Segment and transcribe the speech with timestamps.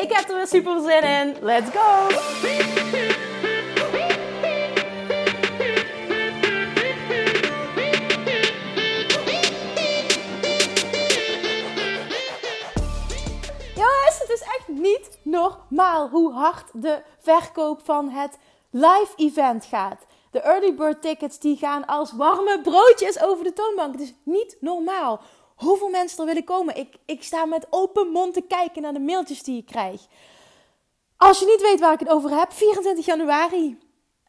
[0.00, 1.36] Ik heb er weer super zin in.
[1.40, 2.08] Let's go!
[13.74, 18.38] Jongens, het is echt niet normaal hoe hard de verkoop van het
[18.70, 20.06] live event gaat.
[20.30, 23.92] De early bird tickets die gaan als warme broodjes over de toonbank.
[23.92, 25.20] Het is niet normaal
[25.60, 26.76] hoeveel mensen er willen komen.
[26.76, 30.06] Ik, ik sta met open mond te kijken naar de mailtjes die ik krijg.
[31.16, 33.78] Als je niet weet waar ik het over heb, 24 januari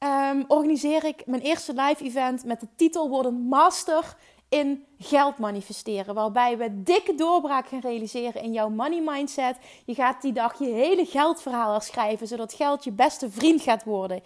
[0.03, 4.15] um, organiseer ik mijn eerste live event met de titel Worden Master
[4.49, 6.15] in geld manifesteren.
[6.15, 9.57] Waarbij we dikke doorbraak gaan realiseren in jouw money mindset.
[9.85, 14.21] Je gaat die dag je hele geldverhaal herschrijven, zodat geld je beste vriend gaat worden.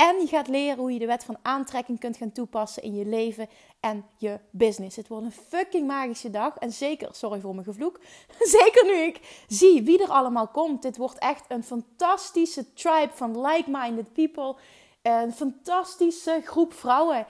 [0.00, 3.06] En je gaat leren hoe je de wet van aantrekking kunt gaan toepassen in je
[3.06, 3.48] leven
[3.80, 4.96] en je business.
[4.96, 6.56] Het wordt een fucking magische dag.
[6.56, 8.00] En zeker, sorry voor mijn gevloek,
[8.58, 10.82] zeker nu ik zie wie er allemaal komt.
[10.82, 14.54] Dit wordt echt een fantastische tribe van like-minded people.
[15.02, 17.26] Een fantastische groep vrouwen.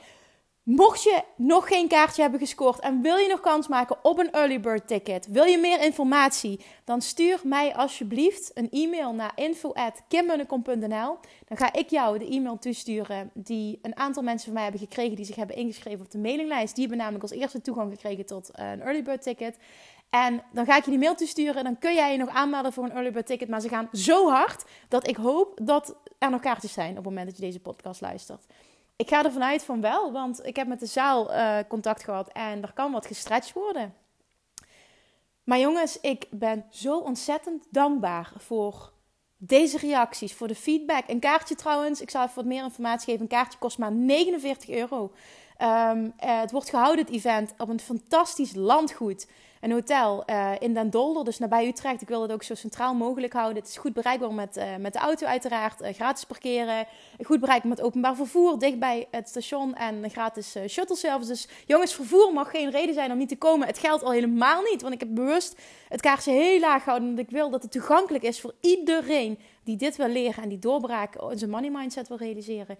[0.62, 4.30] Mocht je nog geen kaartje hebben gescoord en wil je nog kans maken op een
[4.30, 11.18] early bird ticket, wil je meer informatie, dan stuur mij alsjeblieft een e-mail naar info@kimmunnekom.nl.
[11.48, 15.16] Dan ga ik jou de e-mail toesturen die een aantal mensen van mij hebben gekregen
[15.16, 16.74] die zich hebben ingeschreven op de mailinglijst.
[16.74, 19.56] Die hebben namelijk als eerste toegang gekregen tot een early bird ticket.
[20.10, 21.64] En dan ga ik je die mail toesturen.
[21.64, 23.48] Dan kun jij je nog aanmelden voor een early bird ticket.
[23.48, 27.04] Maar ze gaan zo hard dat ik hoop dat er nog kaartjes zijn op het
[27.04, 28.46] moment dat je deze podcast luistert.
[29.00, 32.28] Ik ga ervan uit van wel, want ik heb met de zaal uh, contact gehad
[32.32, 33.94] en er kan wat gestretched worden.
[35.44, 38.92] Maar jongens, ik ben zo ontzettend dankbaar voor
[39.36, 41.04] deze reacties, voor de feedback.
[41.06, 43.20] Een kaartje trouwens, ik zal even wat meer informatie geven.
[43.20, 45.12] Een kaartje kost maar 49 euro.
[45.62, 49.26] Um, uh, het wordt gehouden, het event, op een fantastisch landgoed
[49.60, 52.02] een hotel uh, in Den Dolder, dus nabij Utrecht.
[52.02, 53.62] Ik wil het ook zo centraal mogelijk houden.
[53.62, 55.82] Het is goed bereikbaar met, uh, met de auto uiteraard.
[55.82, 56.86] Uh, gratis parkeren.
[57.22, 58.58] Goed bereikbaar met openbaar vervoer.
[58.58, 61.28] Dichtbij het station en gratis shuttle service.
[61.28, 63.66] Dus jongens, vervoer mag geen reden zijn om niet te komen.
[63.66, 64.82] Het geldt al helemaal niet.
[64.82, 67.08] Want ik heb bewust het kaartje heel laag gehouden.
[67.08, 70.42] Omdat ik wil dat het toegankelijk is voor iedereen die dit wil leren.
[70.42, 72.78] En die doorbraak in zijn money mindset wil realiseren.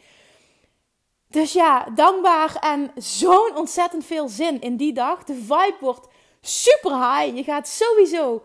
[1.31, 5.25] Dus ja, dankbaar en zo'n ontzettend veel zin in die dag.
[5.25, 6.09] De vibe wordt
[6.41, 7.37] super high.
[7.37, 8.43] Je gaat sowieso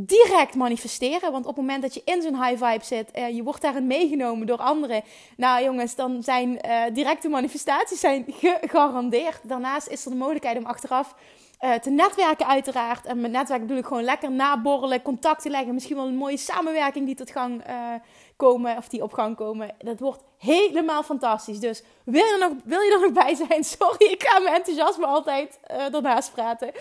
[0.00, 1.32] direct manifesteren.
[1.32, 3.86] Want op het moment dat je in zo'n high vibe zit, uh, je wordt daarin
[3.86, 5.02] meegenomen door anderen.
[5.36, 8.24] Nou jongens, dan zijn uh, directe manifestaties zijn
[8.60, 9.48] gegarandeerd.
[9.48, 11.14] Daarnaast is er de mogelijkheid om achteraf
[11.64, 13.06] uh, te netwerken uiteraard.
[13.06, 15.74] En met netwerk bedoel ik gewoon lekker naborrelen, contacten leggen.
[15.74, 17.62] Misschien wel een mooie samenwerking die tot gang
[18.36, 19.74] komen, of die op gang komen.
[19.78, 21.60] Dat wordt helemaal fantastisch.
[21.60, 23.64] Dus wil je er nog, wil je er nog bij zijn?
[23.78, 26.72] Sorry, ik ga mijn enthousiasme altijd ernaast praten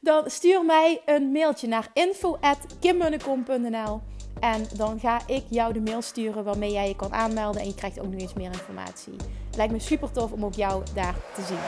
[0.00, 4.00] dan stuur mij een mailtje naar info.kimmunnekom.nl
[4.40, 7.74] en dan ga ik jou de mail sturen waarmee jij je kan aanmelden en je
[7.74, 9.16] krijgt ook nog eens meer informatie.
[9.56, 11.58] Lijkt me super tof om ook jou daar te zien.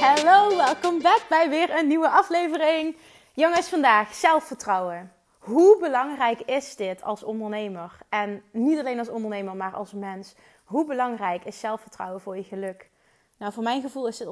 [0.00, 2.96] Hallo, welkom back bij weer een nieuwe aflevering.
[3.34, 5.19] Jongens, vandaag zelfvertrouwen.
[5.40, 7.98] Hoe belangrijk is dit als ondernemer?
[8.08, 10.34] En niet alleen als ondernemer, maar als mens.
[10.64, 12.90] Hoe belangrijk is zelfvertrouwen voor je geluk?
[13.36, 14.28] Nou, voor mijn gevoel is het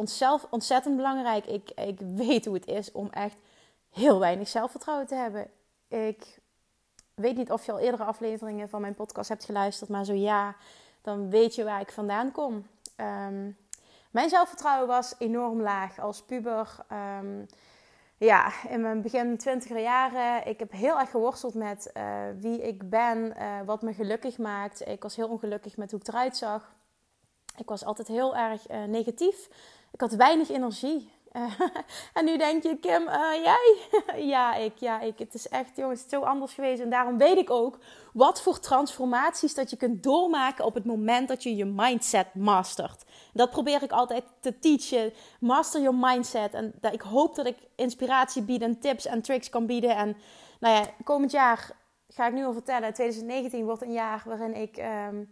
[0.51, 1.47] ontzettend belangrijk.
[1.47, 3.37] Ik, ik weet hoe het is om echt
[3.91, 5.51] heel weinig zelfvertrouwen te hebben.
[5.89, 6.39] Ik
[7.15, 10.57] weet niet of je al eerdere afleveringen van mijn podcast hebt geluisterd, maar zo ja,
[11.03, 12.67] dan weet je waar ik vandaan kom.
[12.97, 13.57] Um,
[14.11, 16.77] mijn zelfvertrouwen was enorm laag als puber.
[16.93, 17.47] Um,
[18.19, 22.03] ja, in mijn begin twintiger jaren, ik heb heel erg geworsteld met uh,
[22.37, 24.89] wie ik ben, uh, wat me gelukkig maakt.
[24.89, 26.75] Ik was heel ongelukkig met hoe ik eruit zag.
[27.57, 29.49] Ik was altijd heel erg uh, negatief.
[29.93, 31.13] Ik had weinig energie.
[32.15, 33.05] en nu denk je, Kim,
[33.43, 33.77] jij?
[34.35, 35.19] ja, ik, ja, ik.
[35.19, 36.83] Het is echt, jongens, zo anders geweest.
[36.83, 37.79] En daarom weet ik ook
[38.13, 43.05] wat voor transformaties dat je kunt doormaken op het moment dat je je mindset mastert.
[43.33, 45.13] Dat probeer ik altijd te teachen.
[45.41, 46.55] Master your mindset.
[46.55, 49.97] En ik hoop dat ik inspiratie bied en tips en tricks kan bieden.
[49.97, 50.17] En
[50.61, 51.71] nou ja, komend jaar
[52.09, 52.95] ga ik nu al vertellen.
[52.95, 55.25] 2019 wordt een jaar waarin ik ehm,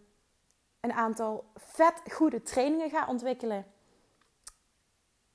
[0.79, 3.65] een aantal vet goede trainingen ga ontwikkelen.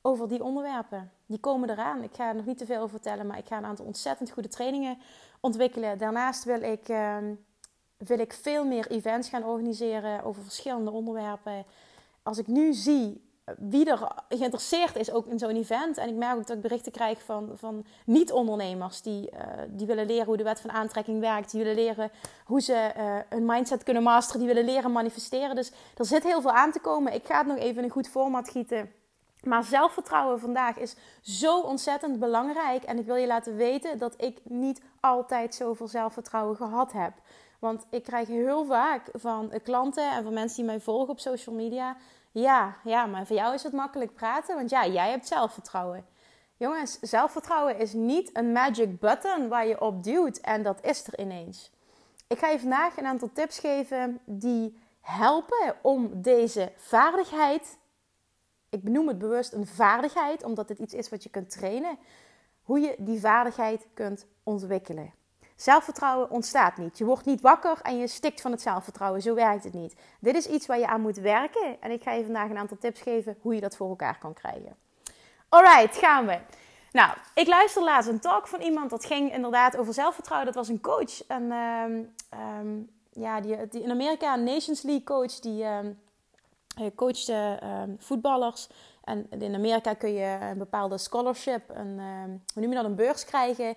[0.02, 1.10] Over die onderwerpen.
[1.26, 2.02] Die komen eraan.
[2.02, 4.30] Ik ga er nog niet te veel over vertellen, maar ik ga een aantal ontzettend
[4.30, 4.98] goede trainingen
[5.40, 5.98] ontwikkelen.
[5.98, 7.34] Daarnaast wil ik, ehm,
[7.96, 11.64] wil ik veel meer events gaan organiseren over verschillende onderwerpen.
[12.22, 15.96] Als ik nu zie wie er geïnteresseerd is ook in zo'n event.
[15.96, 19.38] En ik merk ook dat ik berichten krijg van, van niet-ondernemers die, uh,
[19.68, 21.50] die willen leren hoe de wet van aantrekking werkt.
[21.50, 22.10] Die willen leren
[22.44, 24.40] hoe ze uh, een mindset kunnen masteren.
[24.40, 25.54] Die willen leren manifesteren.
[25.54, 27.14] Dus er zit heel veel aan te komen.
[27.14, 28.90] Ik ga het nog even in een goed format gieten.
[29.42, 32.82] Maar zelfvertrouwen vandaag is zo ontzettend belangrijk.
[32.82, 37.12] En ik wil je laten weten dat ik niet altijd zoveel zelfvertrouwen gehad heb.
[37.58, 41.54] Want ik krijg heel vaak van klanten en van mensen die mij volgen op social
[41.54, 41.96] media
[42.32, 46.06] ja, ja, maar voor jou is het makkelijk praten, want ja, jij hebt zelfvertrouwen.
[46.56, 51.20] Jongens, zelfvertrouwen is niet een magic button waar je op duwt en dat is er
[51.20, 51.70] ineens.
[52.26, 57.78] Ik ga je vandaag een aantal tips geven die helpen om deze vaardigheid,
[58.72, 61.98] ik benoem het bewust een vaardigheid, omdat het iets is wat je kunt trainen,
[62.62, 65.12] hoe je die vaardigheid kunt ontwikkelen.
[65.56, 66.98] Zelfvertrouwen ontstaat niet.
[66.98, 69.22] Je wordt niet wakker en je stikt van het zelfvertrouwen.
[69.22, 69.94] Zo werkt het niet.
[70.20, 71.76] Dit is iets waar je aan moet werken.
[71.80, 74.34] En ik ga je vandaag een aantal tips geven hoe je dat voor elkaar kan
[74.34, 74.76] krijgen.
[75.48, 76.38] Alright, gaan we.
[76.92, 78.90] Nou, ik luisterde laatst een talk van iemand.
[78.90, 80.46] Dat ging inderdaad over zelfvertrouwen.
[80.52, 81.26] Dat was een coach.
[81.26, 81.52] En
[82.60, 85.40] um, ja, die, die, in Amerika een Nations League coach.
[85.40, 85.98] Die um,
[86.94, 87.58] coachte
[87.98, 88.68] voetballers.
[89.04, 91.98] En in Amerika kun je een bepaalde scholarship, een,
[92.54, 93.76] hoe noem je dat, een beurs krijgen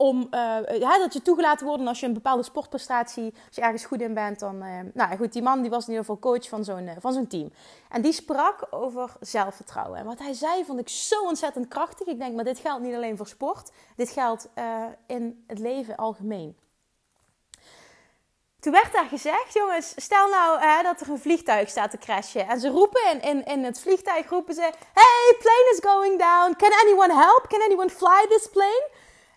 [0.00, 4.00] om uh, dat je toegelaten wordt als je een bepaalde sportprestatie, als je ergens goed
[4.00, 4.62] in bent, dan.
[4.62, 7.26] Uh, nou goed, die man die was in ieder geval coach van zo'n van zo'n
[7.26, 7.52] team.
[7.88, 9.98] En die sprak over zelfvertrouwen.
[9.98, 12.06] En wat hij zei vond ik zo ontzettend krachtig.
[12.06, 14.48] Ik denk, maar dit geldt niet alleen voor sport, dit geldt
[15.06, 16.56] in het leven algemeen.
[18.60, 22.48] Toen werd daar gezegd, jongens, stel nou hè, dat er een vliegtuig staat te crashen.
[22.48, 24.70] En ze roepen in, in, het vliegtuig, roepen ze...
[24.92, 26.56] Hey, plane is going down.
[26.56, 27.46] Can anyone help?
[27.48, 28.88] Can anyone fly this plane?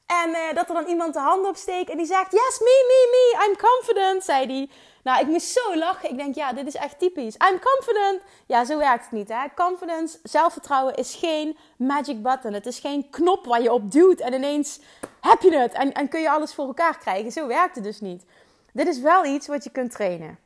[0.06, 3.08] En uh, dat er dan iemand de hand opsteekt en die zegt: Yes, me, me,
[3.12, 4.72] me, I'm confident, zei die.
[5.04, 6.10] Nou, ik moest zo lachen.
[6.10, 7.36] Ik denk, ja, dit is echt typisch.
[7.36, 8.22] I'm confident.
[8.48, 9.46] Ja, zo werkt het niet, hè.
[9.56, 12.54] Confidence, zelfvertrouwen is geen magic button.
[12.54, 14.80] Het is geen knop waar je op duwt en ineens
[15.22, 15.74] heb je het.
[15.74, 17.32] En, en kun je alles voor elkaar krijgen.
[17.32, 18.26] Zo werkt het dus niet.
[18.74, 20.40] Dit is wel iets wat je kunt trainen.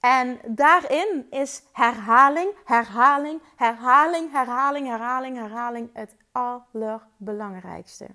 [0.00, 8.06] En daarin is herhaling, herhaling, herhaling, herhaling, herhaling, herhaling het allerbelangrijkste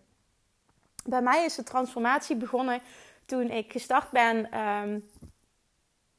[1.07, 2.81] bij mij is de transformatie begonnen
[3.25, 5.09] toen ik gestart ben um,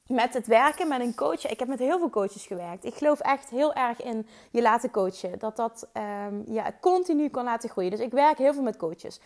[0.07, 1.47] met het werken met een coach.
[1.47, 2.85] Ik heb met heel veel coaches gewerkt.
[2.85, 5.39] Ik geloof echt heel erg in je laten coachen.
[5.39, 5.89] Dat dat
[6.29, 7.91] um, ja, continu kan laten groeien.
[7.91, 9.21] Dus ik werk heel veel met coaches.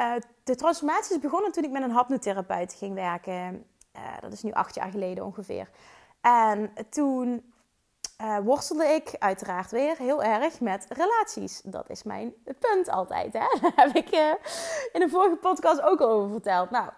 [0.00, 0.12] Uh,
[0.44, 3.66] de transformatie is begonnen toen ik met een hapnotherapeut ging werken.
[3.96, 5.68] Uh, dat is nu acht jaar geleden ongeveer.
[6.20, 7.52] En toen
[8.20, 11.60] uh, worstelde ik uiteraard weer heel erg met relaties.
[11.64, 13.32] Dat is mijn punt altijd.
[13.32, 13.58] Hè?
[13.60, 14.10] Daar heb ik
[14.92, 16.70] in de vorige podcast ook over verteld.
[16.70, 16.90] Nou,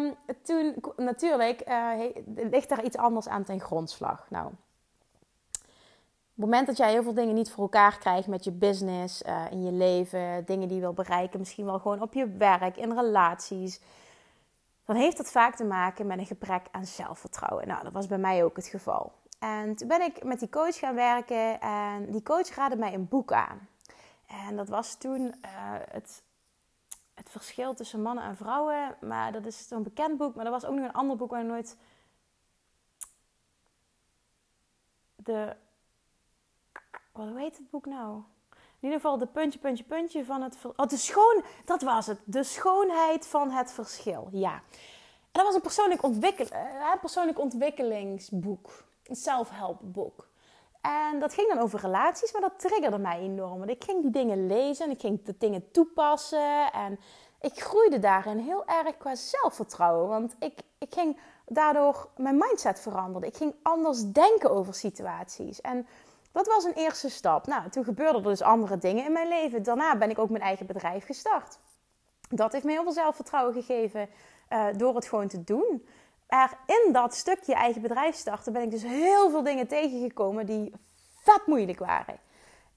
[0.00, 1.62] um, toen natuurlijk
[2.34, 4.26] ligt daar iets anders aan ten grondslag.
[4.30, 4.52] Nou,
[6.34, 9.22] op het moment dat jij heel veel dingen niet voor elkaar krijgt met je business,
[9.50, 12.92] in je leven, dingen die je wil bereiken, misschien wel gewoon op je werk, in
[12.92, 13.80] relaties,
[14.84, 17.68] dan heeft dat vaak te maken met een gebrek aan zelfvertrouwen.
[17.68, 19.12] Nou, dat was bij mij ook het geval.
[19.38, 23.08] En toen ben ik met die coach gaan werken en die coach raadde mij een
[23.08, 23.68] boek aan.
[24.26, 25.32] En dat was toen uh,
[25.90, 26.22] het,
[27.14, 28.96] het verschil tussen mannen en vrouwen.
[29.00, 30.34] Maar dat is zo'n bekend boek.
[30.34, 31.76] Maar er was ook nog een ander boek waar ik nooit...
[35.16, 35.56] De...
[37.12, 38.22] Wat heet het boek nou?
[38.52, 40.56] In ieder geval de puntje, puntje, puntje van het...
[40.76, 41.42] Oh, de schoon...
[41.64, 42.18] Dat was het.
[42.24, 44.28] De schoonheid van het verschil.
[44.32, 44.52] Ja.
[44.52, 44.62] En
[45.32, 46.46] dat was een persoonlijk, ontwikkel...
[46.52, 50.28] Uh, persoonlijk ontwikkelingsboek een self-help boek.
[50.80, 53.58] En dat ging dan over relaties, maar dat triggerde mij enorm.
[53.58, 56.72] Want ik ging die dingen lezen en ik ging de dingen toepassen.
[56.72, 56.98] En
[57.40, 60.08] ik groeide daarin heel erg qua zelfvertrouwen.
[60.08, 63.28] Want ik, ik ging daardoor mijn mindset veranderen.
[63.28, 65.60] Ik ging anders denken over situaties.
[65.60, 65.86] En
[66.32, 67.46] dat was een eerste stap.
[67.46, 69.62] Nou, toen gebeurden er dus andere dingen in mijn leven.
[69.62, 71.58] Daarna ben ik ook mijn eigen bedrijf gestart.
[72.28, 74.08] Dat heeft me heel veel zelfvertrouwen gegeven
[74.50, 75.82] uh, door het gewoon te doen
[76.32, 80.72] er in dat stukje eigen bedrijf starten, ben ik dus heel veel dingen tegengekomen die
[81.20, 82.16] vet moeilijk waren.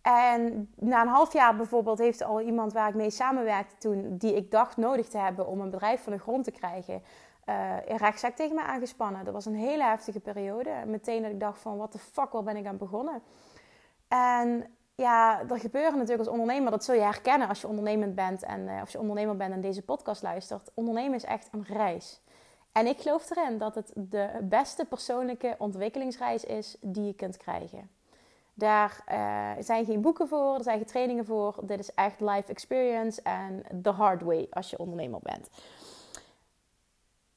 [0.01, 4.35] En na een half jaar bijvoorbeeld heeft al iemand waar ik mee samenwerkte toen, die
[4.35, 7.01] ik dacht nodig te hebben om een bedrijf van de grond te krijgen,
[7.45, 9.25] uh, een rechtszaak tegen me aangespannen.
[9.25, 10.71] Dat was een hele heftige periode.
[10.85, 13.21] Meteen dat ik dacht van, wat de fuck, waar ben ik aan begonnen?
[14.07, 18.43] En ja, er gebeuren natuurlijk als ondernemer, dat zul je herkennen als je ondernemend bent
[18.43, 20.71] en als je ondernemer bent en deze podcast luistert.
[20.73, 22.21] Ondernemen is echt een reis.
[22.71, 27.89] En ik geloof erin dat het de beste persoonlijke ontwikkelingsreis is die je kunt krijgen.
[28.53, 31.55] Daar uh, zijn geen boeken voor, er zijn geen trainingen voor.
[31.61, 35.49] Dit is echt life experience en the hard way als je ondernemer bent.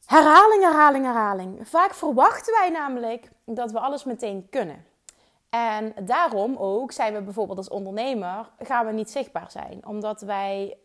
[0.08, 1.68] Herhaling, herhaling, herhaling.
[1.68, 4.84] Vaak verwachten wij namelijk dat we alles meteen kunnen.
[5.50, 10.76] En daarom ook zijn we bijvoorbeeld als ondernemer gaan we niet zichtbaar zijn, omdat wij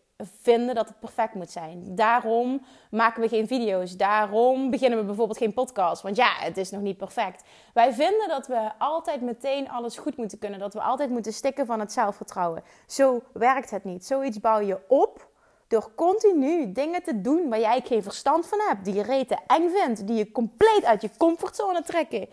[0.41, 1.95] vinden dat het perfect moet zijn.
[1.95, 3.97] Daarom maken we geen video's.
[3.97, 6.01] Daarom beginnen we bijvoorbeeld geen podcast.
[6.01, 7.43] Want ja, het is nog niet perfect.
[7.73, 10.59] Wij vinden dat we altijd meteen alles goed moeten kunnen.
[10.59, 12.63] Dat we altijd moeten stikken van het zelfvertrouwen.
[12.87, 14.05] Zo werkt het niet.
[14.05, 15.31] Zoiets bouw je op
[15.73, 18.85] door continu dingen te doen waar jij geen verstand van hebt.
[18.85, 20.07] Die je rete eng vindt.
[20.07, 22.29] Die je compleet uit je comfortzone trekken.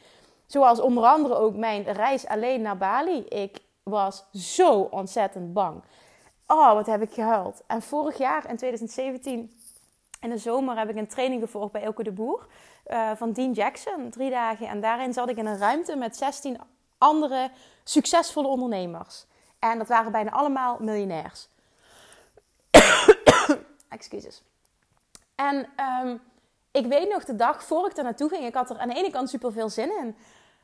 [0.47, 3.25] Zoals onder andere ook mijn reis alleen naar Bali.
[3.29, 5.83] Ik was zo ontzettend bang.
[6.47, 7.63] Oh, wat heb ik gehuild.
[7.67, 9.53] En vorig jaar, in 2017,
[10.21, 12.47] in de zomer, heb ik een training gevolgd bij Elke de Boer.
[12.87, 14.69] Uh, van Dean Jackson, drie dagen.
[14.69, 16.59] En daarin zat ik in een ruimte met 16
[16.99, 17.51] andere
[17.85, 19.27] succesvolle ondernemers.
[19.59, 21.49] En dat waren bijna allemaal miljonairs.
[23.91, 24.43] Excuses.
[25.35, 25.67] En
[26.05, 26.21] um,
[26.71, 28.95] ik weet nog de dag voor ik er naartoe ging, ik had er aan de
[28.95, 30.17] ene kant super veel zin in.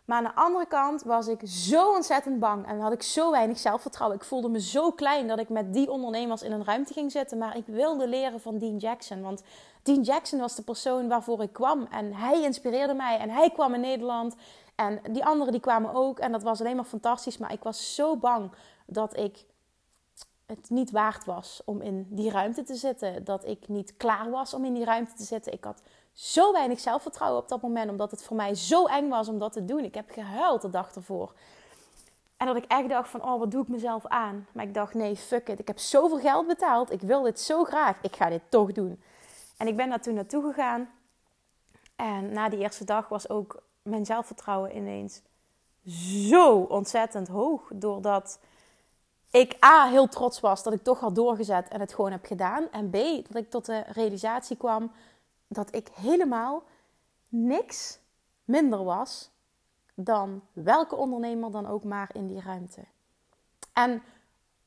[0.07, 3.59] Maar aan de andere kant was ik zo ontzettend bang en had ik zo weinig
[3.59, 4.19] zelfvertrouwen.
[4.19, 7.39] Ik voelde me zo klein dat ik met die ondernemers in een ruimte ging zitten.
[7.39, 9.23] Maar ik wilde leren van Dean Jackson.
[9.23, 9.43] Want
[9.83, 11.87] Dean Jackson was de persoon waarvoor ik kwam.
[11.91, 13.19] En hij inspireerde mij.
[13.19, 14.35] En hij kwam in Nederland.
[14.75, 16.19] En die anderen die kwamen ook.
[16.19, 17.39] En dat was alleen maar fantastisch.
[17.39, 18.53] Maar ik was zo bang
[18.87, 19.45] dat ik
[20.47, 23.25] het niet waard was om in die ruimte te zitten.
[23.25, 25.53] Dat ik niet klaar was om in die ruimte te zitten.
[25.53, 29.29] Ik had zo weinig zelfvertrouwen op dat moment, omdat het voor mij zo eng was
[29.29, 29.85] om dat te doen.
[29.85, 31.35] Ik heb gehuild de dag ervoor.
[32.37, 34.47] En dat ik echt dacht van, oh, wat doe ik mezelf aan?
[34.53, 35.59] Maar ik dacht, nee, fuck it.
[35.59, 36.93] Ik heb zoveel geld betaald.
[36.93, 37.99] Ik wil dit zo graag.
[38.03, 39.03] Ik ga dit toch doen.
[39.57, 40.91] En ik ben daar toen naartoe gegaan.
[41.97, 45.23] En na die eerste dag was ook mijn zelfvertrouwen ineens
[46.29, 47.63] zo ontzettend hoog.
[47.75, 48.39] Doordat
[49.37, 52.71] ik A, heel trots was dat ik toch had doorgezet en het gewoon heb gedaan.
[52.71, 52.95] En B,
[53.29, 54.93] dat ik tot de realisatie kwam
[55.49, 56.63] dat ik helemaal
[57.29, 57.99] niks
[58.45, 59.31] minder was
[59.95, 62.85] dan welke ondernemer dan ook maar in die ruimte.
[63.73, 64.03] En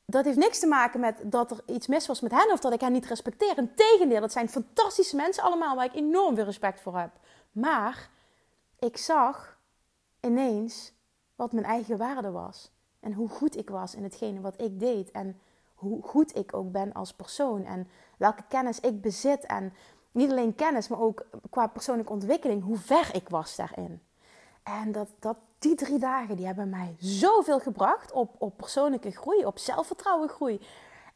[0.04, 2.72] dat heeft niks te maken met dat er iets mis was met hen of dat
[2.72, 3.58] ik hen niet respecteer.
[3.58, 7.10] Integendeel, dat zijn fantastische mensen allemaal waar ik enorm veel respect voor heb.
[7.52, 8.10] Maar
[8.78, 9.58] ik zag
[10.20, 10.92] ineens
[11.34, 12.70] wat mijn eigen waarde was.
[13.00, 15.10] En hoe goed ik was in hetgene wat ik deed.
[15.10, 15.40] En
[15.74, 17.64] hoe goed ik ook ben als persoon.
[17.64, 19.46] En welke kennis ik bezit.
[19.46, 19.72] En
[20.12, 24.02] niet alleen kennis, maar ook qua persoonlijke ontwikkeling, hoe ver ik was daarin.
[24.62, 29.44] En dat, dat, die drie dagen die hebben mij zoveel gebracht op, op persoonlijke groei,
[29.44, 30.60] op zelfvertrouwen groei.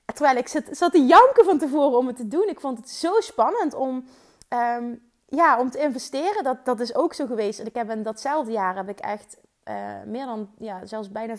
[0.04, 2.48] Terwijl ik zat, zat te janken van tevoren om het te doen.
[2.48, 4.04] Ik vond het zo spannend om,
[4.48, 6.44] um, ja, om te investeren.
[6.44, 7.58] Dat, dat is ook zo geweest.
[7.60, 11.36] En ik heb in datzelfde jaar heb ik echt uh, meer dan, ja, zelfs bijna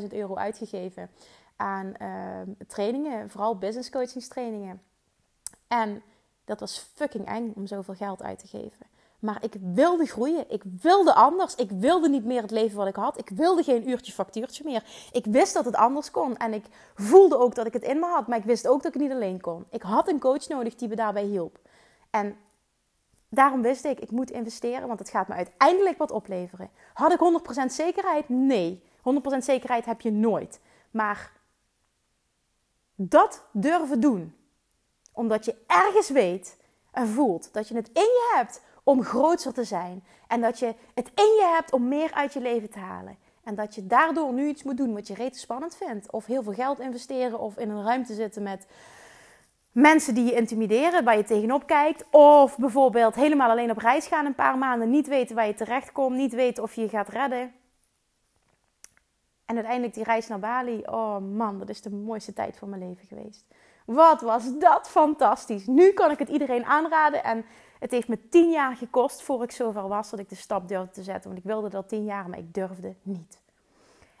[0.00, 1.10] 15.000 euro uitgegeven
[1.56, 3.30] aan uh, trainingen.
[3.30, 4.82] Vooral business coachingstrainingen.
[5.68, 6.02] En
[6.44, 8.86] dat was fucking eng om zoveel geld uit te geven.
[9.18, 10.50] Maar ik wilde groeien.
[10.50, 11.54] Ik wilde anders.
[11.54, 13.18] Ik wilde niet meer het leven wat ik had.
[13.18, 14.84] Ik wilde geen uurtje factuurtje meer.
[15.12, 16.36] Ik wist dat het anders kon.
[16.36, 18.26] En ik voelde ook dat ik het in me had.
[18.26, 19.64] Maar ik wist ook dat ik niet alleen kon.
[19.70, 21.58] Ik had een coach nodig die me daarbij hielp.
[22.10, 22.36] En
[23.28, 24.86] daarom wist ik, ik moet investeren.
[24.86, 26.70] Want het gaat me uiteindelijk wat opleveren.
[26.92, 27.18] Had ik
[27.62, 28.28] 100% zekerheid?
[28.28, 28.82] Nee.
[28.98, 30.60] 100% zekerheid heb je nooit.
[30.90, 31.32] Maar
[32.94, 34.34] dat durven doen
[35.12, 36.56] omdat je ergens weet
[36.90, 40.04] en voelt dat je het in je hebt om groter te zijn.
[40.26, 43.18] En dat je het in je hebt om meer uit je leven te halen.
[43.44, 46.12] En dat je daardoor nu iets moet doen wat je rete spannend vindt.
[46.12, 47.38] Of heel veel geld investeren.
[47.38, 48.66] Of in een ruimte zitten met
[49.80, 52.04] mensen die je intimideren, waar je tegenop kijkt.
[52.10, 54.90] Of bijvoorbeeld helemaal alleen op reis gaan een paar maanden.
[54.90, 56.16] Niet weten waar je terecht komt.
[56.16, 57.52] Niet weten of je je gaat redden.
[59.44, 60.82] En uiteindelijk die reis naar Bali.
[60.84, 63.46] Oh man, dat is de mooiste tijd van mijn leven geweest.
[63.86, 65.66] Wat was dat fantastisch.
[65.66, 67.24] Nu kan ik het iedereen aanraden.
[67.24, 67.44] En
[67.78, 70.90] het heeft me tien jaar gekost voor ik zover was dat ik de stap durfde
[70.90, 71.30] te zetten.
[71.30, 73.46] Want ik wilde dat tien jaar, maar ik durfde niet.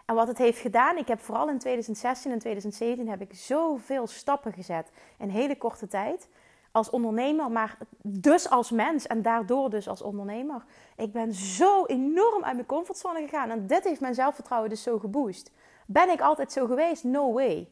[0.08, 4.06] En wat het heeft gedaan, ik heb vooral in 2016 en 2017 heb ik zoveel
[4.06, 6.28] stappen gezet in hele korte tijd.
[6.72, 10.64] Als ondernemer, maar dus als mens en daardoor dus als ondernemer.
[10.96, 14.98] Ik ben zo enorm uit mijn comfortzone gegaan en dit heeft mijn zelfvertrouwen dus zo
[14.98, 15.52] geboost.
[15.86, 17.04] Ben ik altijd zo geweest?
[17.04, 17.68] No way.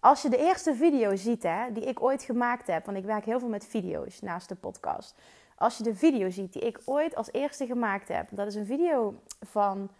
[0.00, 3.24] Als je de eerste video ziet hè, die ik ooit gemaakt heb, want ik werk
[3.24, 5.14] heel veel met video's naast de podcast.
[5.56, 8.66] Als je de video ziet die ik ooit als eerste gemaakt heb, dat is een
[8.66, 9.90] video van,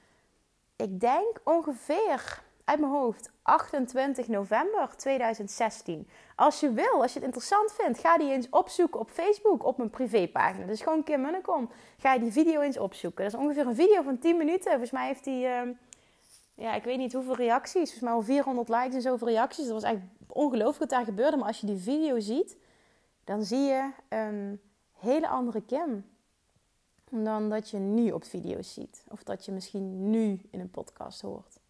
[0.80, 6.08] ik denk ongeveer uit mijn hoofd 28 november 2016.
[6.36, 9.76] Als je wil, als je het interessant vindt, ga die eens opzoeken op Facebook op
[9.76, 10.66] mijn privépagina.
[10.66, 11.70] Dus gewoon Kim Munnekom.
[11.98, 13.24] Ga je die video eens opzoeken.
[13.24, 14.70] Dat is ongeveer een video van 10 minuten.
[14.70, 15.44] Volgens mij heeft die.
[15.44, 15.60] Uh,
[16.54, 17.72] ja, ik weet niet hoeveel reacties.
[17.82, 19.64] Volgens mij al 400 likes en zoveel reacties.
[19.64, 21.36] Dat was eigenlijk ongelooflijk wat daar gebeurde.
[21.36, 22.56] Maar als je die video ziet,
[23.24, 24.60] dan zie je een
[24.92, 26.09] hele andere Kim.
[27.10, 29.04] Dan dat je nu op video's ziet.
[29.08, 31.60] Of dat je misschien nu in een podcast hoort.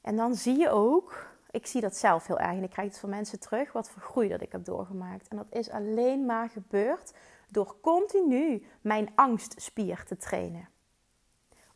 [0.00, 2.98] En dan zie je ook, ik zie dat zelf heel erg en ik krijg het
[2.98, 5.28] van mensen terug, wat voor groei dat ik heb doorgemaakt.
[5.28, 7.12] En dat is alleen maar gebeurd
[7.50, 10.68] door continu mijn angstspier te trainen.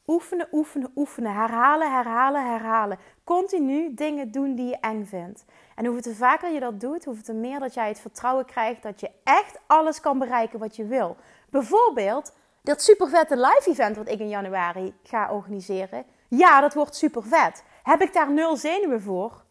[0.07, 1.33] Oefenen, oefenen, oefenen.
[1.33, 2.99] Herhalen, herhalen, herhalen.
[3.25, 5.45] Continu dingen doen die je eng vindt.
[5.75, 9.01] En hoeveel te vaker je dat doet, te meer dat jij het vertrouwen krijgt dat
[9.01, 11.17] je echt alles kan bereiken wat je wil.
[11.51, 16.05] Bijvoorbeeld dat super vette live event wat ik in januari ga organiseren.
[16.29, 17.65] Ja, dat wordt super vet.
[17.83, 19.45] Heb ik daar nul zenuwen voor?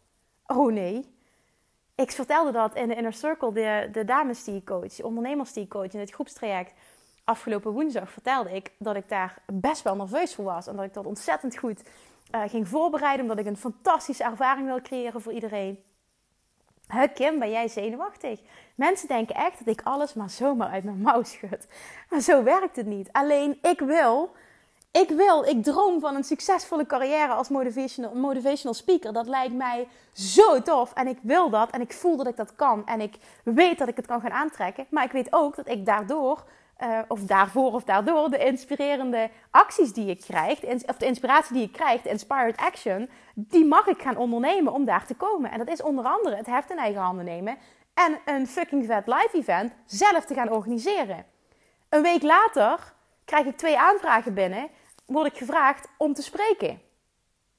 [0.46, 1.14] Oh nee.
[1.94, 5.52] Ik vertelde dat in de Inner Circle, de, de dames die ik coach, de ondernemers
[5.52, 6.72] die ik coach in het groepstraject.
[7.24, 10.66] Afgelopen woensdag vertelde ik dat ik daar best wel nerveus voor was.
[10.66, 11.82] En dat ik dat ontzettend goed
[12.34, 13.22] uh, ging voorbereiden.
[13.22, 15.84] Omdat ik een fantastische ervaring wil creëren voor iedereen.
[16.88, 18.40] Huh, Kim, ben jij zenuwachtig?
[18.74, 21.66] Mensen denken echt dat ik alles maar zomaar uit mijn mouw schud.
[22.10, 23.08] Maar zo werkt het niet.
[23.12, 24.34] Alleen ik wil
[25.00, 29.12] ik wil, ik droom van een succesvolle carrière als motivational, motivational speaker.
[29.12, 30.92] Dat lijkt mij zo tof.
[30.92, 31.70] En ik wil dat.
[31.70, 32.86] En ik voel dat ik dat kan.
[32.86, 34.86] En ik weet dat ik het kan gaan aantrekken.
[34.90, 36.44] Maar ik weet ook dat ik daardoor,
[36.82, 41.64] uh, of daarvoor of daardoor, de inspirerende acties die ik krijg, of de inspiratie die
[41.64, 45.50] ik krijg, de inspired action, die mag ik gaan ondernemen om daar te komen.
[45.50, 47.58] En dat is onder andere het heft in eigen handen nemen
[47.94, 51.24] en een fucking vet live event zelf te gaan organiseren.
[51.88, 54.68] Een week later krijg ik twee aanvragen binnen
[55.06, 56.80] word ik gevraagd om te spreken.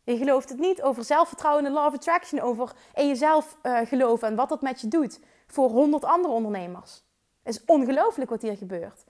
[0.04, 4.36] Je gelooft het niet over zelfvertrouwen en of attraction, over in jezelf uh, geloven en
[4.36, 7.04] wat dat met je doet voor honderd andere ondernemers.
[7.48, 9.04] Het is ongelooflijk wat hier gebeurt.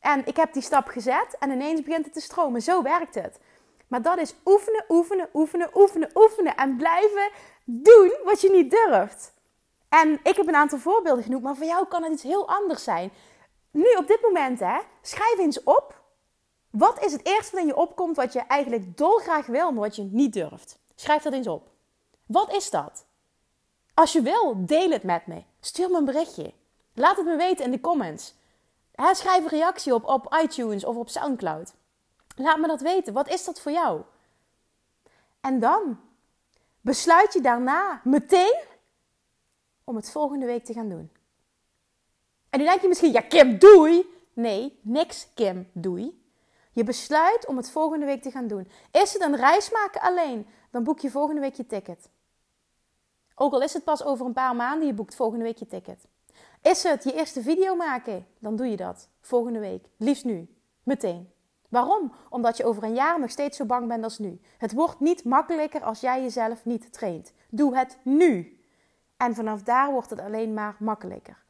[0.00, 2.62] En ik heb die stap gezet en ineens begint het te stromen.
[2.62, 3.38] Zo werkt het.
[3.86, 7.30] Maar dat is oefenen, oefenen, oefenen, oefenen, oefenen en blijven
[7.64, 9.32] doen wat je niet durft.
[9.88, 12.84] En ik heb een aantal voorbeelden genoemd, maar voor jou kan het iets heel anders
[12.84, 13.10] zijn.
[13.70, 16.00] Nu op dit moment, hè, schrijf eens op
[16.70, 19.96] wat is het eerste wat in je opkomt wat je eigenlijk dolgraag wil, maar wat
[19.96, 20.78] je niet durft?
[20.94, 21.68] Schrijf dat eens op.
[22.26, 23.04] Wat is dat?
[23.94, 25.42] Als je wil, deel het met me.
[25.60, 26.52] Stuur me een berichtje.
[26.98, 28.34] Laat het me weten in de comments.
[28.94, 31.74] schrijf een reactie op, op iTunes of op Soundcloud.
[32.36, 33.12] Laat me dat weten.
[33.12, 34.02] Wat is dat voor jou?
[35.40, 36.00] En dan
[36.80, 38.60] besluit je daarna meteen
[39.84, 41.10] om het volgende week te gaan doen.
[42.50, 44.16] En nu denk je misschien, ja Kim, doei.
[44.32, 46.22] Nee, niks Kim, doei.
[46.72, 48.70] Je besluit om het volgende week te gaan doen.
[48.90, 52.08] Is het een reis maken alleen, dan boek je volgende week je ticket.
[53.34, 56.06] Ook al is het pas over een paar maanden, je boekt volgende week je ticket.
[56.62, 59.84] Is het je eerste video maken, dan doe je dat volgende week.
[59.96, 61.30] Liefst nu, meteen.
[61.68, 62.12] Waarom?
[62.30, 64.40] Omdat je over een jaar nog steeds zo bang bent als nu.
[64.58, 67.32] Het wordt niet makkelijker als jij jezelf niet traint.
[67.50, 68.60] Doe het nu.
[69.16, 71.46] En vanaf daar wordt het alleen maar makkelijker.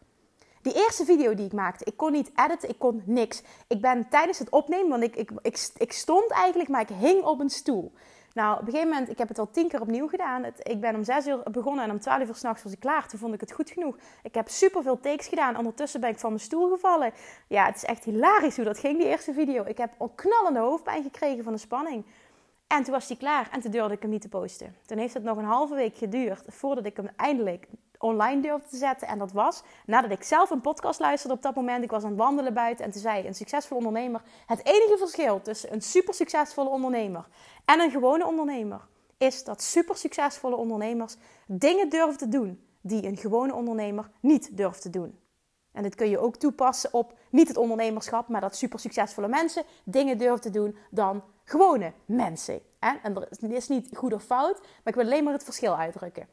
[0.62, 3.42] Die eerste video die ik maakte, ik kon niet editen, ik kon niks.
[3.66, 7.24] Ik ben tijdens het opnemen, want ik, ik, ik, ik stond eigenlijk, maar ik hing
[7.24, 7.92] op een stoel.
[8.34, 10.44] Nou, op een gegeven moment, ik heb het al tien keer opnieuw gedaan.
[10.62, 13.08] Ik ben om zes uur begonnen en om twaalf uur s'nachts was ik klaar.
[13.08, 13.96] Toen vond ik het goed genoeg.
[14.22, 15.56] Ik heb superveel takes gedaan.
[15.56, 17.12] Ondertussen ben ik van mijn stoel gevallen.
[17.48, 19.64] Ja, het is echt hilarisch hoe dat ging, die eerste video.
[19.64, 22.04] Ik heb een knallende hoofdpijn gekregen van de spanning.
[22.66, 24.76] En toen was die klaar en toen durfde ik hem niet te posten.
[24.86, 27.66] Toen heeft het nog een halve week geduurd voordat ik hem eindelijk
[27.98, 29.08] online durfde te zetten.
[29.08, 31.84] En dat was nadat ik zelf een podcast luisterde op dat moment.
[31.84, 34.22] Ik was aan het wandelen buiten en toen zei een succesvol ondernemer...
[34.46, 37.28] Het enige verschil tussen een super succesvolle ondernemer
[37.64, 38.80] en een gewone ondernemer...
[39.16, 44.82] is dat super succesvolle ondernemers dingen durven te doen die een gewone ondernemer niet durft
[44.82, 45.18] te doen.
[45.72, 49.62] En dit kun je ook toepassen op niet het ondernemerschap, maar dat super succesvolle mensen
[49.84, 52.61] dingen durven te doen dan gewone mensen.
[52.78, 56.28] En dat is niet goed of fout, maar ik wil alleen maar het verschil uitdrukken.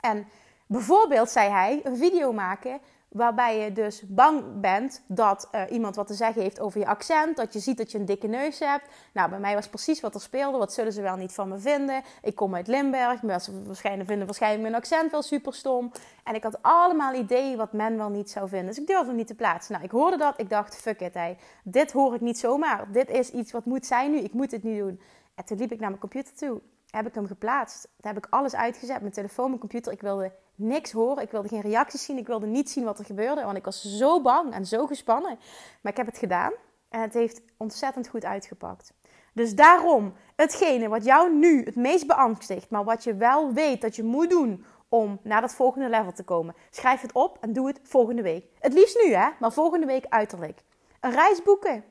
[0.00, 0.26] En
[0.70, 6.06] bijvoorbeeld zei hij een video maken waarbij je dus bang bent dat uh, iemand wat
[6.06, 8.84] te zeggen heeft over je accent, dat je ziet dat je een dikke neus hebt.
[9.12, 10.58] Nou, bij mij was precies wat er speelde.
[10.58, 12.02] Wat zullen ze wel niet van me vinden?
[12.22, 15.90] Ik kom uit Limburg, mensen waarschijnlijk vinden waarschijnlijk mijn accent wel super stom.
[16.24, 18.68] En ik had allemaal ideeën wat men wel niet zou vinden.
[18.68, 19.72] Dus ik durfde hem niet te plaatsen.
[19.72, 21.18] Nou, ik hoorde dat, ik dacht, fuck it,
[21.64, 22.92] dit hoor ik niet zomaar.
[22.92, 25.00] Dit is iets wat moet zijn nu, ik moet het nu doen.
[25.34, 27.88] En toen liep ik naar mijn computer toe heb ik hem geplaatst.
[27.96, 29.00] Daar heb ik alles uitgezet.
[29.00, 29.92] Mijn telefoon, mijn computer.
[29.92, 31.22] Ik wilde niks horen.
[31.22, 32.18] Ik wilde geen reacties zien.
[32.18, 33.42] Ik wilde niet zien wat er gebeurde.
[33.42, 35.38] Want ik was zo bang en zo gespannen.
[35.80, 36.52] Maar ik heb het gedaan.
[36.88, 38.92] En het heeft ontzettend goed uitgepakt.
[39.32, 43.96] Dus daarom, hetgene wat jou nu het meest beangstigt, maar wat je wel weet dat
[43.96, 47.66] je moet doen om naar dat volgende level te komen, schrijf het op en doe
[47.66, 48.44] het volgende week.
[48.58, 50.62] Het liefst nu, hè, maar volgende week uiterlijk.
[51.00, 51.84] Een reis boeken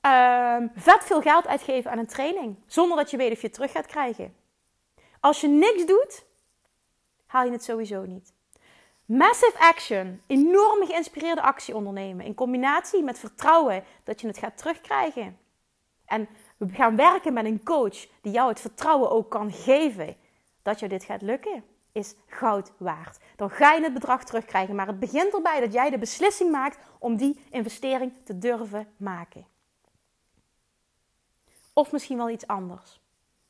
[0.00, 2.56] ehm, vet veel geld uitgeven aan een training.
[2.66, 4.34] Zonder dat je weet of je het terug gaat krijgen.
[5.20, 6.24] Als je niks doet,
[7.34, 8.32] haal je het sowieso niet.
[9.04, 12.26] Massive action, enorme geïnspireerde actie ondernemen.
[12.26, 15.38] In combinatie met vertrouwen dat je het gaat terugkrijgen.
[16.04, 20.16] En we gaan werken met een coach die jou het vertrouwen ook kan geven
[20.62, 23.18] dat je dit gaat lukken, is goud waard.
[23.36, 24.74] Dan ga je het bedrag terugkrijgen.
[24.74, 29.46] Maar het begint erbij dat jij de beslissing maakt om die investering te durven maken.
[31.72, 33.03] Of misschien wel iets anders.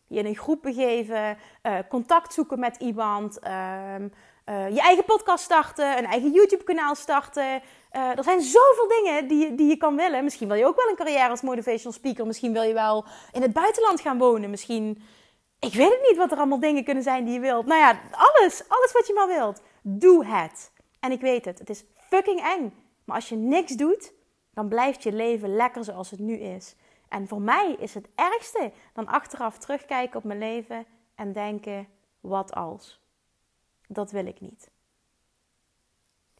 [0.06, 4.08] Je in een groep begeven, uh, contact zoeken met iemand, ehm,
[4.46, 7.62] uh, je eigen podcast starten, een eigen YouTube-kanaal starten.
[7.92, 10.24] Uh, er zijn zoveel dingen die, die je kan willen.
[10.24, 12.26] Misschien wil je ook wel een carrière als motivational speaker.
[12.26, 14.50] Misschien wil je wel in het buitenland gaan wonen.
[14.50, 15.02] Misschien,
[15.58, 17.66] ik weet het niet wat er allemaal dingen kunnen zijn die je wilt.
[17.66, 19.62] Nou ja, alles, alles wat je maar wilt.
[19.82, 20.72] Doe het.
[21.00, 22.74] En ik weet het, het is fucking eng.
[23.04, 24.12] Maar als je niks doet,
[24.54, 26.76] dan blijft je leven lekker zoals het nu is.
[27.14, 31.88] En voor mij is het ergste dan achteraf terugkijken op mijn leven en denken:
[32.20, 33.02] wat als?
[33.88, 34.70] dat wil ik niet.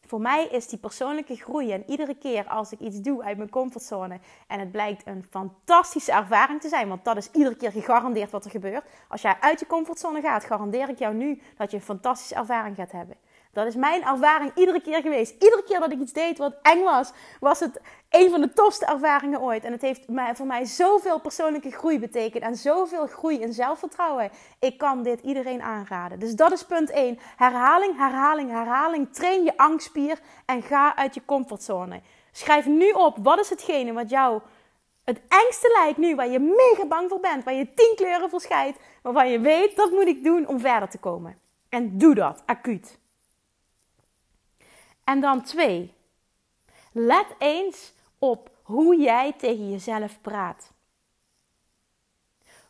[0.07, 3.51] Voor mij is die persoonlijke groei en iedere keer als ik iets doe uit mijn
[3.51, 8.31] comfortzone en het blijkt een fantastische ervaring te zijn, want dat is iedere keer gegarandeerd
[8.31, 8.85] wat er gebeurt.
[9.09, 12.77] Als jij uit je comfortzone gaat, garandeer ik jou nu dat je een fantastische ervaring
[12.77, 13.17] gaat hebben.
[13.55, 15.33] Dat is mijn ervaring iedere keer geweest.
[15.33, 18.87] Iedere keer dat ik iets deed wat eng was, was het een van de tofste
[18.87, 19.65] ervaringen ooit.
[19.65, 24.31] En het heeft voor mij zoveel persoonlijke groei betekend en zoveel groei in zelfvertrouwen.
[24.61, 26.19] Ik kan dit iedereen aanraden.
[26.19, 27.19] Dus dat is punt 1.
[27.37, 29.13] Herhaling, herhaling, herhaling.
[29.13, 32.01] Train je angstspier en ga uit je comfortzone.
[32.33, 34.41] Schrijf nu op wat is hetgene wat jou
[35.05, 38.77] het engste lijkt nu, waar je mega bang voor bent, waar je tien kleuren verschijnt,
[39.03, 41.39] waarvan je weet dat moet ik doen om verder te komen.
[41.69, 42.99] En doe dat, acuut.
[45.05, 45.95] En dan twee.
[46.93, 50.73] Let eens op hoe jij tegen jezelf praat.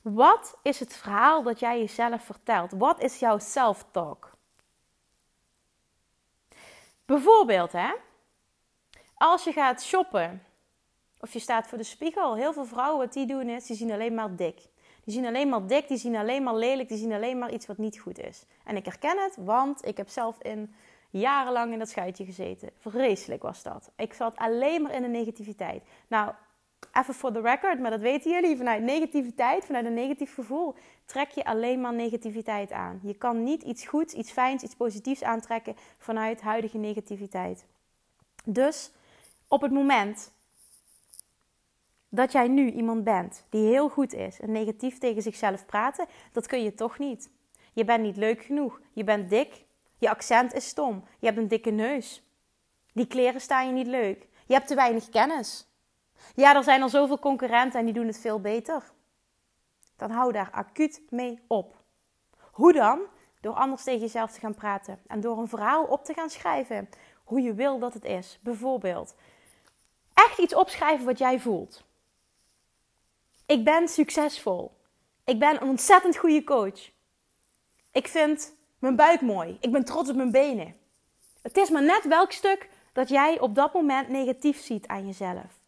[0.02, 2.72] Wat is het verhaal dat jij jezelf vertelt?
[2.72, 4.32] Wat is jouw self-talk?
[7.04, 7.92] Bijvoorbeeld, hè,
[9.14, 10.42] als je gaat shoppen
[11.20, 13.92] of je staat voor de spiegel, heel veel vrouwen wat die doen is, die zien
[13.92, 14.60] alleen maar dik.
[15.04, 17.66] Die zien alleen maar dik, die zien alleen maar lelijk, die zien alleen maar iets
[17.66, 18.44] wat niet goed is.
[18.64, 20.74] En ik herken het, want ik heb zelf in
[21.18, 22.70] jarenlang in dat schuitje gezeten.
[22.78, 23.90] Vreselijk was dat.
[23.96, 25.82] Ik zat alleen maar in de negativiteit.
[26.08, 26.32] Nou,
[26.92, 28.56] even voor de record, maar dat weten jullie.
[28.56, 30.74] Vanuit negativiteit, vanuit een negatief gevoel,
[31.04, 33.00] trek je alleen maar negativiteit aan.
[33.02, 37.66] Je kan niet iets goeds, iets fijns, iets positiefs aantrekken vanuit huidige negativiteit.
[38.44, 38.92] Dus
[39.48, 40.32] op het moment
[42.08, 46.46] dat jij nu iemand bent die heel goed is en negatief tegen zichzelf praten, dat
[46.46, 47.30] kun je toch niet.
[47.72, 48.80] Je bent niet leuk genoeg.
[48.92, 49.64] Je bent dik.
[50.04, 51.04] Je accent is stom.
[51.18, 52.22] Je hebt een dikke neus.
[52.92, 54.28] Die kleren staan je niet leuk.
[54.46, 55.66] Je hebt te weinig kennis.
[56.34, 58.82] Ja, er zijn al zoveel concurrenten en die doen het veel beter.
[59.96, 61.76] Dan hou daar acuut mee op.
[62.52, 63.00] Hoe dan?
[63.40, 66.88] Door anders tegen jezelf te gaan praten en door een verhaal op te gaan schrijven
[67.24, 68.38] hoe je wil dat het is.
[68.42, 69.14] Bijvoorbeeld,
[70.14, 71.84] echt iets opschrijven wat jij voelt.
[73.46, 74.76] Ik ben succesvol.
[75.24, 76.90] Ik ben een ontzettend goede coach.
[77.92, 78.52] Ik vind
[78.84, 79.56] mijn buik mooi.
[79.60, 80.74] Ik ben trots op mijn benen.
[81.42, 85.58] Het is maar net welk stuk dat jij op dat moment negatief ziet aan jezelf.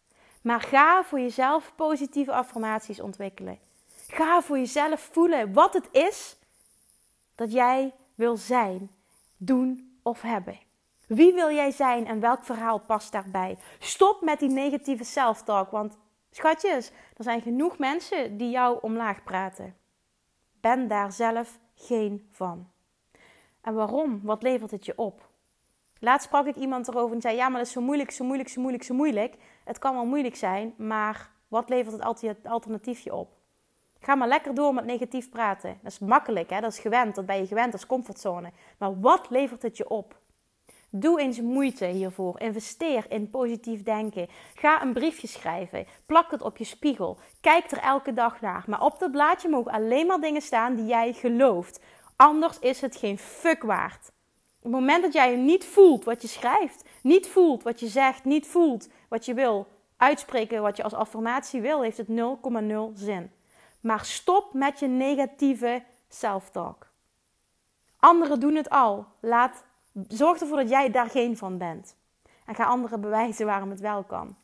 [0.41, 3.59] Maar ga voor jezelf positieve affirmaties ontwikkelen.
[4.07, 6.37] Ga voor jezelf voelen wat het is
[7.35, 8.91] dat jij wil zijn,
[9.37, 10.59] doen of hebben.
[11.07, 13.57] Wie wil jij zijn en welk verhaal past daarbij?
[13.79, 15.97] Stop met die negatieve self-talk, want
[16.31, 19.75] schatjes, er zijn genoeg mensen die jou omlaag praten.
[20.61, 22.75] Ben daar zelf geen van.
[23.61, 24.19] En waarom?
[24.23, 25.29] Wat levert het je op?
[25.99, 28.49] Laatst sprak ik iemand erover en zei: Ja, maar dat is zo moeilijk, zo moeilijk,
[28.49, 29.35] zo moeilijk, zo moeilijk.
[29.63, 33.35] Het kan wel moeilijk zijn, maar wat levert het alternatief je op?
[33.99, 35.79] Ga maar lekker door met negatief praten.
[35.83, 36.61] Dat is makkelijk, hè?
[36.61, 38.51] dat is gewend, dat ben je gewend als comfortzone.
[38.77, 40.15] Maar wat levert het je op?
[40.89, 42.39] Doe eens moeite hiervoor.
[42.39, 44.27] Investeer in positief denken.
[44.55, 45.85] Ga een briefje schrijven.
[46.05, 47.17] Plak het op je spiegel.
[47.41, 48.63] Kijk er elke dag naar.
[48.67, 51.83] Maar op dat blaadje mogen alleen maar dingen staan die jij gelooft.
[52.17, 54.11] Anders is het geen fuck waard.
[54.57, 58.25] Op het moment dat jij niet voelt wat je schrijft, niet voelt wat je zegt,
[58.25, 62.13] niet voelt wat je wil uitspreken, wat je als affirmatie wil, heeft het 0,0
[62.93, 63.31] zin.
[63.81, 66.87] Maar stop met je negatieve self-talk.
[67.99, 69.05] Anderen doen het al.
[69.19, 69.63] Laat,
[70.07, 71.95] zorg ervoor dat jij daar geen van bent.
[72.45, 74.35] En ga anderen bewijzen waarom het wel kan.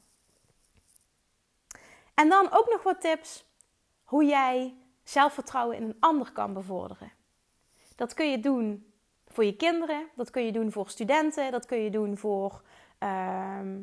[2.14, 3.46] En dan ook nog wat tips
[4.04, 7.12] hoe jij zelfvertrouwen in een ander kan bevorderen.
[7.96, 8.86] Dat kun je doen
[9.28, 12.62] voor je kinderen, dat kun je doen voor studenten, dat kun je doen voor,
[12.98, 13.78] ehm,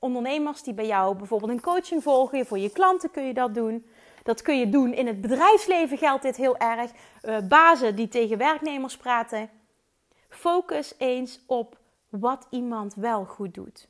[0.00, 3.86] Ondernemers die bij jou bijvoorbeeld een coaching volgen, voor je klanten kun je dat doen.
[4.22, 6.90] Dat kun je doen in het bedrijfsleven geldt dit heel erg.
[7.22, 9.50] Uh, bazen die tegen werknemers praten.
[10.28, 13.88] Focus eens op wat iemand wel goed doet.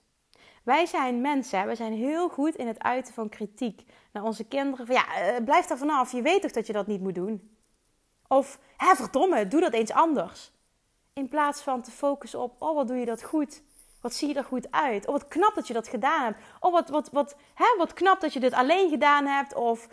[0.63, 4.87] Wij zijn mensen, we zijn heel goed in het uiten van kritiek naar onze kinderen.
[4.87, 7.58] Van ja, eh, blijf daar vanaf, je weet toch dat je dat niet moet doen?
[8.29, 10.53] Of, hè, verdomme, doe dat eens anders.
[11.13, 13.63] In plaats van te focussen op, oh, wat doe je dat goed?
[14.01, 15.07] Wat zie je er goed uit?
[15.07, 16.39] Oh, wat knap dat je dat gedaan hebt.
[16.61, 19.55] Oh, wat, wat, wat, hè, wat knap dat je dit alleen gedaan hebt.
[19.55, 19.89] Of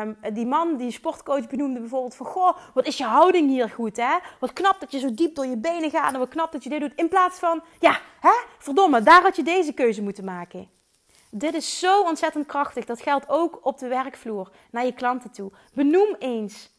[0.00, 2.26] um, die man, die sportcoach benoemde bijvoorbeeld van...
[2.26, 4.18] Goh, wat is je houding hier goed, hè?
[4.40, 6.12] Wat knap dat je zo diep door je benen gaat.
[6.12, 6.94] En wat knap dat je dit doet.
[6.94, 10.68] In plaats van, ja, hè, verdomme, daar had je deze keuze moeten maken.
[11.30, 12.84] Dit is zo ontzettend krachtig.
[12.84, 15.52] Dat geldt ook op de werkvloer, naar je klanten toe.
[15.74, 16.71] Benoem eens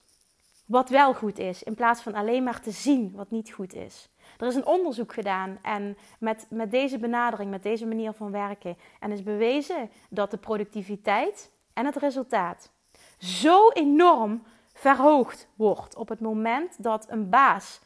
[0.65, 4.09] wat wel goed is, in plaats van alleen maar te zien wat niet goed is.
[4.37, 8.77] Er is een onderzoek gedaan en met, met deze benadering, met deze manier van werken,
[8.99, 12.71] en is bewezen dat de productiviteit en het resultaat
[13.17, 17.81] zo enorm verhoogd wordt op het moment dat een baas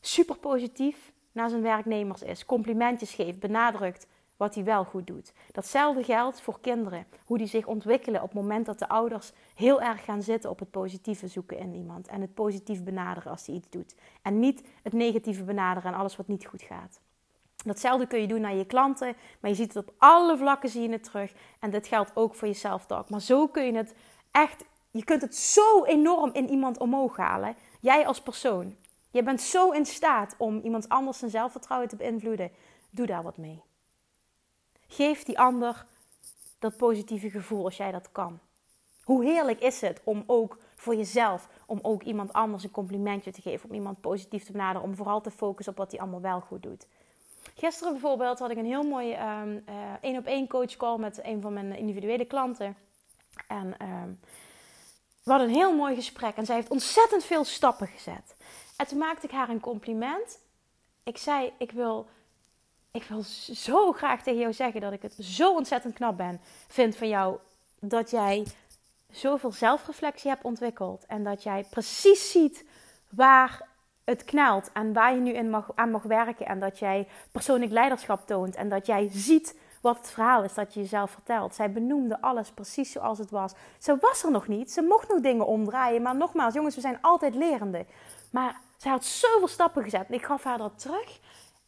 [0.00, 5.32] super positief naar zijn werknemers is, complimentjes geeft, benadrukt wat hij wel goed doet.
[5.52, 7.06] Datzelfde geldt voor kinderen.
[7.24, 10.58] Hoe die zich ontwikkelen op het moment dat de ouders heel erg gaan zitten op
[10.58, 12.06] het positieve zoeken in iemand.
[12.06, 13.94] En het positief benaderen als hij iets doet.
[14.22, 17.00] En niet het negatieve benaderen en alles wat niet goed gaat.
[17.64, 20.82] Datzelfde kun je doen naar je klanten, maar je ziet het op alle vlakken zie
[20.82, 21.32] je het terug.
[21.60, 23.10] En dit geldt ook voor je self-talk.
[23.10, 23.94] Maar zo kun je het
[24.30, 27.56] echt, je kunt het zo enorm in iemand omhoog halen.
[27.80, 28.76] Jij als persoon.
[29.10, 32.50] Je bent zo in staat om iemand anders zijn zelfvertrouwen te beïnvloeden.
[32.90, 33.62] Doe daar wat mee.
[34.86, 35.86] Geef die ander
[36.58, 38.38] dat positieve gevoel als jij dat kan.
[39.02, 43.42] Hoe heerlijk is het om ook voor jezelf, om ook iemand anders een complimentje te
[43.42, 46.40] geven, om iemand positief te benaderen, om vooral te focussen op wat hij allemaal wel
[46.40, 46.86] goed doet.
[47.54, 51.20] Gisteren bijvoorbeeld had ik een heel mooie ehm, eh, één op één coach call met
[51.22, 52.76] een van mijn individuele klanten.
[53.48, 54.02] En uh,
[55.22, 58.34] we hadden een heel mooi gesprek en zij heeft ontzettend veel stappen gezet.
[58.76, 60.38] En toen maakte ik haar een compliment.
[61.02, 62.08] Ik zei: Ik wil
[62.96, 63.22] ik wil
[63.54, 67.38] zo graag tegen jou zeggen dat ik het zo ontzettend knap ben, vind van jou
[67.80, 68.46] dat jij
[69.10, 72.64] zoveel zelfreflectie hebt ontwikkeld en dat jij precies ziet
[73.08, 73.68] waar
[74.04, 78.26] het knelt en waar je nu mag, aan mag werken en dat jij persoonlijk leiderschap
[78.26, 81.54] toont en dat jij ziet wat het verhaal is dat je jezelf vertelt.
[81.54, 83.52] Zij benoemde alles precies zoals het was.
[83.78, 86.98] Ze was er nog niet, ze mocht nog dingen omdraaien, maar nogmaals, jongens, we zijn
[87.00, 87.86] altijd lerende.
[88.30, 91.18] Maar zij had zoveel stappen gezet en ik gaf haar dat terug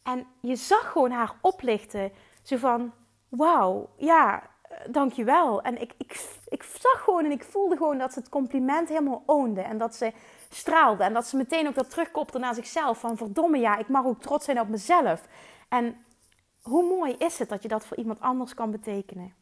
[0.08, 2.12] en je zag gewoon haar oplichten.
[2.42, 2.92] Zo van,
[3.28, 4.50] wauw, ja,
[4.90, 5.62] dankjewel.
[5.62, 9.22] En ik, ik, ik zag gewoon en ik voelde gewoon dat ze het compliment helemaal
[9.26, 9.60] oonde.
[9.60, 10.12] En dat ze
[10.48, 11.04] straalde.
[11.04, 12.98] En dat ze meteen ook dat terugkopte naar zichzelf.
[12.98, 15.22] Van verdomme ja, ik mag ook trots zijn op mezelf.
[15.68, 16.04] En
[16.62, 19.34] hoe mooi is het dat je dat voor iemand anders kan betekenen.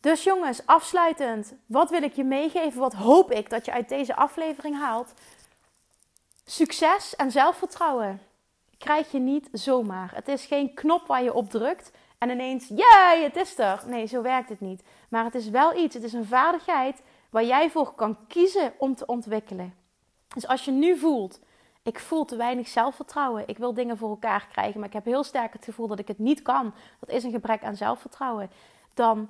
[0.00, 2.80] Dus jongens, afsluitend, wat wil ik je meegeven?
[2.80, 5.14] Wat hoop ik dat je uit deze aflevering haalt?
[6.50, 8.20] Succes en zelfvertrouwen
[8.78, 10.14] krijg je niet zomaar.
[10.14, 13.82] Het is geen knop waar je op drukt en ineens, jee, het is er.
[13.86, 14.82] Nee, zo werkt het niet.
[15.08, 18.94] Maar het is wel iets, het is een vaardigheid waar jij voor kan kiezen om
[18.94, 19.74] te ontwikkelen.
[20.34, 21.40] Dus als je nu voelt,
[21.82, 25.24] ik voel te weinig zelfvertrouwen, ik wil dingen voor elkaar krijgen, maar ik heb heel
[25.24, 28.50] sterk het gevoel dat ik het niet kan, dat is een gebrek aan zelfvertrouwen,
[28.94, 29.28] dan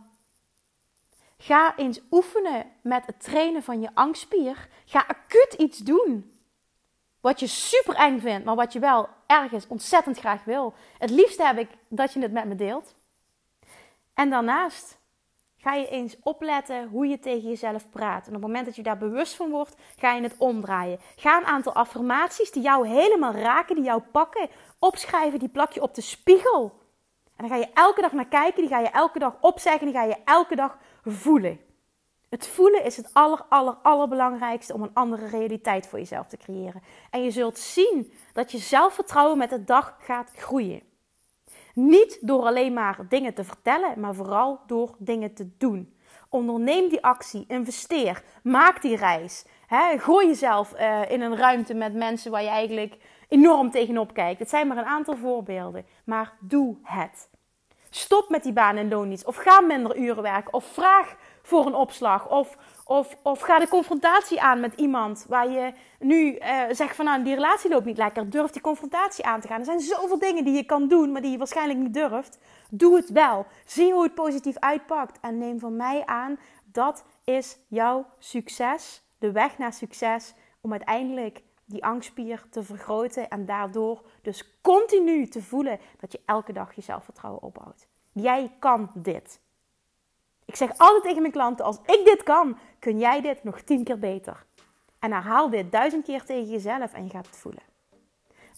[1.38, 4.68] ga eens oefenen met het trainen van je angstspier.
[4.85, 6.38] Ga acuut iets doen.
[7.20, 10.74] Wat je super eng vindt, maar wat je wel ergens ontzettend graag wil.
[10.98, 12.94] Het liefste heb ik dat je het met me deelt.
[14.14, 14.98] En daarnaast
[15.56, 18.22] ga je eens opletten hoe je tegen jezelf praat.
[18.22, 20.98] En op het moment dat je daar bewust van wordt, ga je het omdraaien.
[21.16, 25.83] Ga een aantal affirmaties die jou helemaal raken, die jou pakken, opschrijven, die plak je
[25.83, 26.78] op de spiegel.
[27.37, 29.94] En dan ga je elke dag naar kijken, die ga je elke dag opzeggen, die
[29.94, 31.61] ga je elke dag voelen.
[32.30, 36.82] Het voelen is het aller, aller, allerbelangrijkste om een andere realiteit voor jezelf te creëren.
[37.10, 40.82] En je zult zien dat je zelfvertrouwen met de dag gaat groeien.
[41.74, 45.96] Niet door alleen maar dingen te vertellen, maar vooral door dingen te doen.
[46.28, 49.44] Onderneem die actie, investeer, maak die reis.
[49.96, 52.96] Gooi jezelf uh, in een ruimte met mensen waar je eigenlijk
[53.28, 54.38] enorm tegenop kijkt.
[54.38, 57.28] Het zijn maar een aantal voorbeelden, maar doe het.
[57.90, 61.16] Stop met die baan en loondienst of ga minder uren werken of vraag
[61.50, 62.28] voor een opslag.
[62.28, 67.04] Of, of, of ga de confrontatie aan met iemand waar je nu uh, zegt van
[67.04, 68.30] nou die relatie loopt niet lekker.
[68.30, 69.58] Durf die confrontatie aan te gaan.
[69.58, 72.38] Er zijn zoveel dingen die je kan doen, maar die je waarschijnlijk niet durft.
[72.70, 73.46] Doe het wel.
[73.64, 75.18] Zie hoe het positief uitpakt.
[75.20, 79.02] En neem van mij aan, dat is jouw succes.
[79.18, 85.42] De weg naar succes om uiteindelijk die angstspier te vergroten en daardoor dus continu te
[85.42, 87.86] voelen dat je elke dag je zelfvertrouwen opbouwt.
[88.12, 89.40] Jij kan dit.
[90.50, 93.84] Ik zeg altijd tegen mijn klanten: als ik dit kan, kun jij dit nog tien
[93.84, 94.44] keer beter.
[94.98, 97.62] En herhaal dit duizend keer tegen jezelf en je gaat het voelen.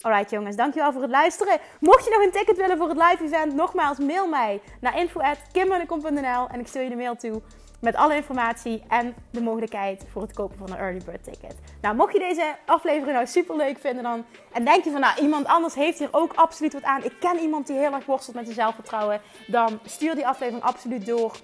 [0.01, 1.59] Alright jongens, dankjewel voor het luisteren.
[1.79, 6.47] Mocht je nog een ticket willen voor het live event, nogmaals mail mij naar info.kimmunnekom.nl
[6.47, 7.41] en ik stuur je de mail toe
[7.83, 11.55] met alle informatie en de mogelijkheid voor het kopen van een early bird ticket.
[11.81, 15.21] Nou, mocht je deze aflevering nou super leuk vinden dan, en denk je van nou,
[15.21, 17.03] iemand anders heeft hier ook absoluut wat aan.
[17.03, 19.21] Ik ken iemand die heel erg worstelt met zijn zelfvertrouwen.
[19.47, 21.35] Dan stuur die aflevering absoluut door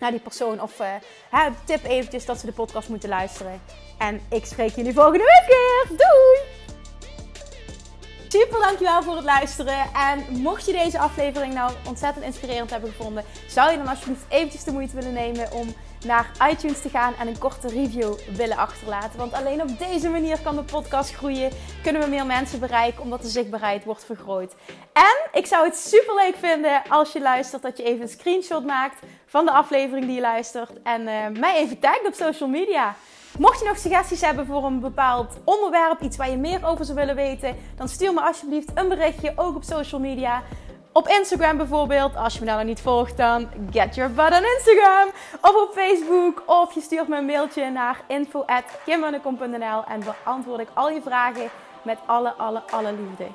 [0.00, 0.62] naar die persoon.
[0.62, 3.60] Of uh, tip eventjes dat ze de podcast moeten luisteren.
[3.98, 5.96] En ik spreek jullie volgende week weer.
[5.98, 6.62] Doei!
[8.28, 9.86] Super dankjewel voor het luisteren.
[9.94, 14.64] En mocht je deze aflevering nou ontzettend inspirerend hebben gevonden, zou je dan alsjeblieft eventjes
[14.64, 15.74] de moeite willen nemen om
[16.04, 19.18] naar iTunes te gaan en een korte review willen achterlaten.
[19.18, 21.50] Want alleen op deze manier kan de podcast groeien.
[21.82, 24.54] Kunnen we meer mensen bereiken omdat de zichtbaarheid wordt vergroot.
[24.92, 28.64] En ik zou het super leuk vinden als je luistert dat je even een screenshot
[28.64, 30.82] maakt van de aflevering die je luistert.
[30.82, 32.94] En uh, mij even tagt op social media.
[33.38, 36.98] Mocht je nog suggesties hebben voor een bepaald onderwerp, iets waar je meer over zou
[36.98, 40.42] willen weten, dan stuur me alsjeblieft een berichtje, ook op social media.
[40.96, 44.44] Op Instagram bijvoorbeeld, als je me daar nog niet volgt, dan get your butt on
[44.44, 45.08] Instagram.
[45.40, 50.90] Of op Facebook, of je stuurt me een mailtje naar info.kimmunnekom.nl en beantwoord ik al
[50.90, 51.50] je vragen
[51.82, 53.26] met alle, alle, alle liefde.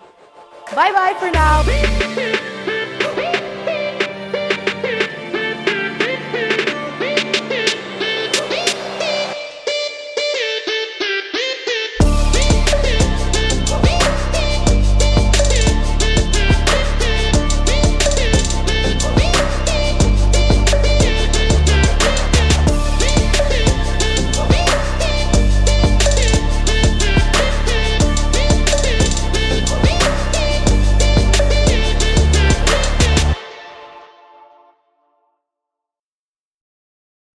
[0.75, 2.57] Bye bye voor now!